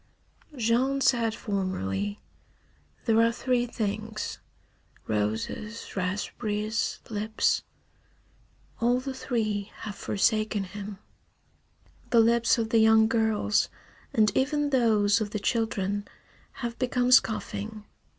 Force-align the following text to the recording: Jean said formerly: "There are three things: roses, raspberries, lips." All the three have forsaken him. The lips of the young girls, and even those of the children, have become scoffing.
Jean 0.57 0.99
said 0.99 1.35
formerly: 1.35 2.19
"There 3.05 3.21
are 3.21 3.31
three 3.31 3.67
things: 3.67 4.39
roses, 5.05 5.95
raspberries, 5.95 6.97
lips." 7.11 7.61
All 8.79 8.99
the 8.99 9.13
three 9.13 9.71
have 9.81 9.93
forsaken 9.93 10.63
him. 10.63 10.97
The 12.09 12.19
lips 12.19 12.57
of 12.57 12.69
the 12.71 12.79
young 12.79 13.07
girls, 13.07 13.69
and 14.11 14.35
even 14.35 14.71
those 14.71 15.21
of 15.21 15.29
the 15.29 15.39
children, 15.39 16.07
have 16.53 16.79
become 16.79 17.11
scoffing. 17.11 17.85